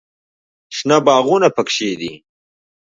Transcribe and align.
شنه 0.75 0.97
باغونه 1.05 1.47
پکښې 1.55 1.91
دي. 1.99 2.13